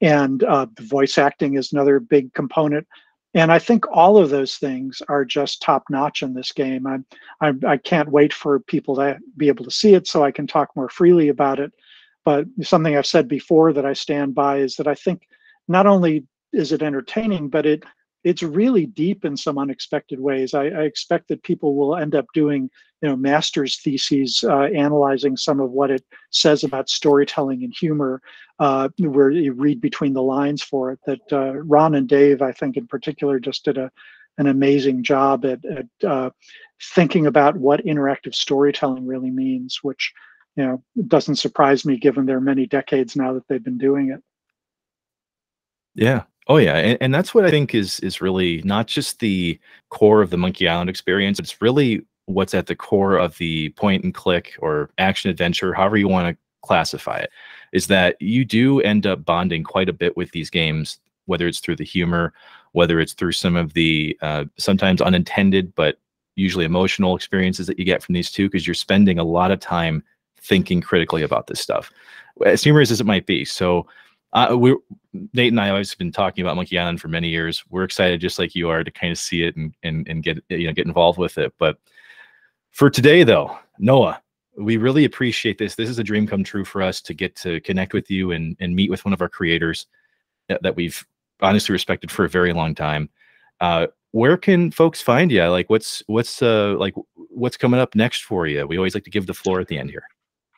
[0.00, 2.86] And uh, the voice acting is another big component.
[3.34, 6.86] And I think all of those things are just top notch in this game.
[6.86, 7.06] I'm,
[7.40, 10.46] I'm, I can't wait for people to be able to see it so I can
[10.46, 11.72] talk more freely about it.
[12.24, 15.22] But something I've said before that I stand by is that I think
[15.68, 17.84] not only is it entertaining, but it
[18.24, 20.54] it's really deep in some unexpected ways.
[20.54, 22.68] I, I, expect that people will end up doing,
[23.00, 28.20] you know, master's theses uh, analyzing some of what it says about storytelling and humor,
[28.58, 30.98] uh, where you read between the lines for it.
[31.06, 33.90] That uh, Ron and Dave, I think in particular, just did a
[34.38, 36.30] an amazing job at, at uh,
[36.94, 40.12] thinking about what interactive storytelling really means, which
[40.56, 44.22] you know doesn't surprise me given their many decades now that they've been doing it.
[45.94, 49.58] Yeah, Oh yeah, and, and that's what I think is is really not just the
[49.90, 51.38] core of the Monkey Island experience.
[51.38, 55.96] It's really what's at the core of the point and click or action adventure, however
[55.96, 57.30] you want to classify it,
[57.72, 61.60] is that you do end up bonding quite a bit with these games, whether it's
[61.60, 62.32] through the humor,
[62.72, 65.98] whether it's through some of the uh, sometimes unintended but
[66.36, 69.60] usually emotional experiences that you get from these two, because you're spending a lot of
[69.60, 70.02] time
[70.40, 71.90] thinking critically about this stuff,
[72.46, 73.44] as humorous as it might be.
[73.44, 73.86] So
[74.32, 74.76] uh, we
[75.32, 77.64] Nate and I have been talking about Monkey Island for many years.
[77.68, 80.42] We're excited, just like you are, to kind of see it and and and get
[80.48, 81.52] you know get involved with it.
[81.58, 81.78] But
[82.70, 84.22] for today, though, Noah,
[84.56, 85.74] we really appreciate this.
[85.74, 88.56] This is a dream come true for us to get to connect with you and
[88.60, 89.86] and meet with one of our creators
[90.48, 91.04] that, that we've
[91.40, 93.08] honestly respected for a very long time.
[93.60, 95.44] Uh, where can folks find you?
[95.46, 98.64] Like, what's what's uh like what's coming up next for you?
[98.66, 100.04] We always like to give the floor at the end here.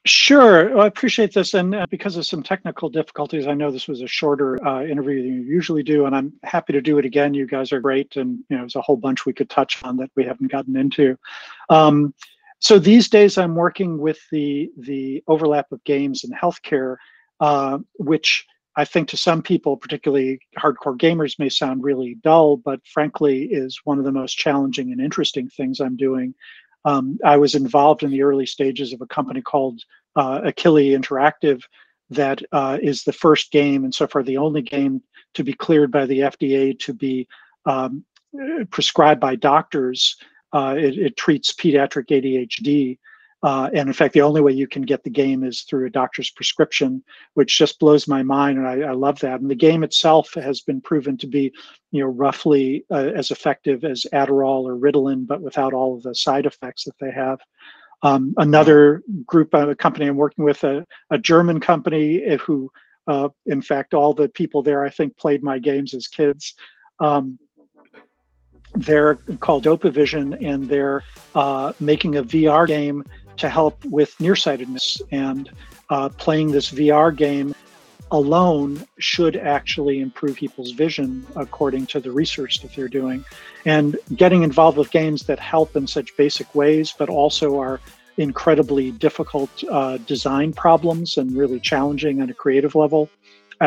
[0.05, 4.03] Sure, I appreciate this, and uh, because of some technical difficulties, I know this was
[4.03, 7.35] a shorter uh, interview than you usually do, and I'm happy to do it again.
[7.35, 9.97] You guys are great, and you know, there's a whole bunch we could touch on
[9.99, 11.17] that we haven't gotten into.
[11.71, 12.15] Um,
[12.59, 16.97] so these days, I'm working with the the overlap of games and healthcare,
[17.39, 18.45] uh, which
[18.75, 23.81] I think to some people, particularly hardcore gamers, may sound really dull, but frankly, is
[23.85, 26.35] one of the most challenging and interesting things I'm doing.
[26.85, 29.80] Um, I was involved in the early stages of a company called
[30.16, 31.62] uh, Akili Interactive
[32.11, 35.03] that uh, is the first game and so far the only game
[35.35, 37.26] to be cleared by the FDA to be
[37.64, 38.05] um,
[38.70, 40.16] prescribed by doctors.
[40.53, 42.99] Uh, it, it, treats pediatric ADHD.
[43.43, 45.90] Uh, and in fact, the only way you can get the game is through a
[45.90, 47.03] doctor's prescription,
[47.34, 49.40] which just blows my mind, and I, I love that.
[49.40, 51.53] And the game itself has been proven to be,
[51.90, 56.14] you know, roughly uh, as effective as Adderall or Ritalin, but without all of the
[56.14, 57.40] side effects that they have.
[58.05, 62.70] Um, another group, uh, a company I'm working with, a, a German company eh, who,
[63.09, 66.55] uh, in fact, all the people there I think played my games as kids.
[67.01, 67.38] Um,
[68.74, 73.05] they're called Dopavision, and they're uh, making a VR game
[73.37, 75.01] to help with nearsightedness.
[75.11, 75.51] And
[75.91, 77.55] uh, playing this VR game
[78.11, 83.24] alone should actually improve people's vision, according to the research that they're doing.
[83.64, 87.80] And getting involved with games that help in such basic ways, but also are
[88.18, 93.09] incredibly difficult uh, design problems and really challenging on a creative level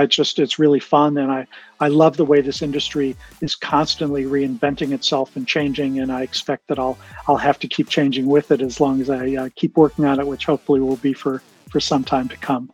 [0.04, 1.46] it's just it's really fun and i
[1.80, 6.68] i love the way this industry is constantly reinventing itself and changing and i expect
[6.68, 9.78] that i'll i'll have to keep changing with it as long as i uh, keep
[9.78, 11.42] working on it which hopefully will be for
[11.76, 12.72] for some time to come.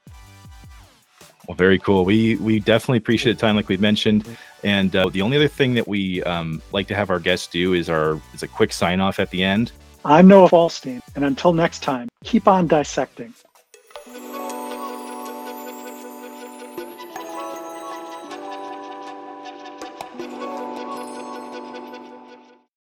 [1.48, 2.06] Well very cool.
[2.06, 4.28] We we definitely appreciate the time like we've mentioned.
[4.64, 7.74] And uh, the only other thing that we um, like to have our guests do
[7.74, 9.72] is our is a quick sign off at the end.
[10.06, 13.34] I'm noah falstein and until next time keep on dissecting